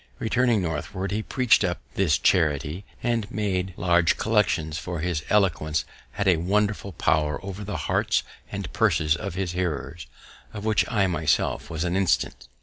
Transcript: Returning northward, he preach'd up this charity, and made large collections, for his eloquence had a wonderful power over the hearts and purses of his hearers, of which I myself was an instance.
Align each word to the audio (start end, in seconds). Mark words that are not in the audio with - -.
Returning 0.17 0.63
northward, 0.63 1.11
he 1.11 1.21
preach'd 1.21 1.63
up 1.63 1.79
this 1.93 2.17
charity, 2.17 2.85
and 3.03 3.29
made 3.29 3.75
large 3.77 4.17
collections, 4.17 4.79
for 4.79 4.99
his 4.99 5.21
eloquence 5.29 5.85
had 6.13 6.27
a 6.27 6.37
wonderful 6.37 6.91
power 6.93 7.39
over 7.45 7.63
the 7.63 7.77
hearts 7.85 8.23
and 8.51 8.73
purses 8.73 9.15
of 9.15 9.35
his 9.35 9.51
hearers, 9.51 10.07
of 10.53 10.65
which 10.65 10.91
I 10.91 11.05
myself 11.05 11.69
was 11.69 11.83
an 11.83 11.95
instance. 11.95 12.47